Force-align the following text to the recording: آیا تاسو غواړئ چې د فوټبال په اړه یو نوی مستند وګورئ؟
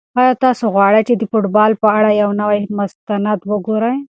آیا 0.19 0.33
تاسو 0.43 0.63
غواړئ 0.75 1.01
چې 1.07 1.13
د 1.17 1.23
فوټبال 1.31 1.71
په 1.81 1.87
اړه 1.97 2.09
یو 2.21 2.29
نوی 2.41 2.59
مستند 2.77 3.39
وګورئ؟ 3.51 3.97